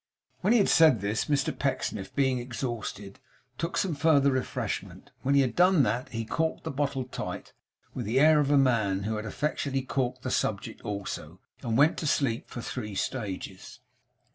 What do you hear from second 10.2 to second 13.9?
the subject also; and went to sleep for three stages.